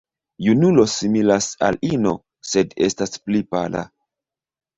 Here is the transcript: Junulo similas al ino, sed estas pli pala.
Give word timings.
Junulo 0.43 0.85
similas 0.93 1.47
al 1.67 1.77
ino, 1.91 2.15
sed 2.53 2.75
estas 2.87 3.15
pli 3.27 3.45
pala. 3.53 3.87